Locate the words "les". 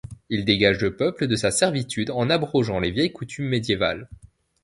2.79-2.89